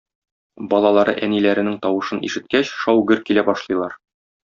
Балалары 0.71 1.13
әниләренең 1.27 1.77
тавышын 1.85 2.25
ишеткәч, 2.31 2.75
шау-гөр 2.83 3.23
килә 3.31 3.49
башлыйлар. 3.53 3.99